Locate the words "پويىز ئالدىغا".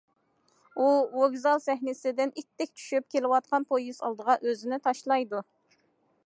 3.75-4.39